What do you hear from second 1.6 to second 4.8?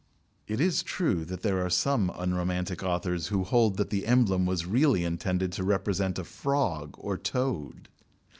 are some unromantic authors who hold that the emblem was